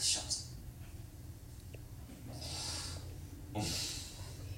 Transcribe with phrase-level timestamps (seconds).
[0.00, 0.50] ショッツ
[3.54, 3.89] うん